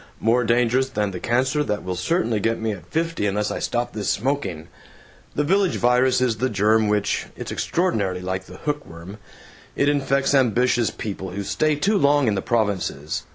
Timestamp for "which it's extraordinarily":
6.87-8.21